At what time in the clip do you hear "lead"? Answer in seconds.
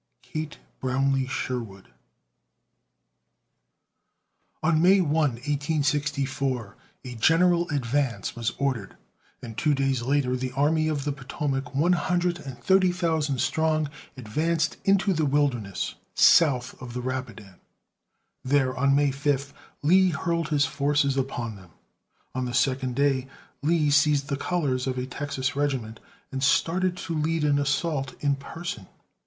27.13-27.43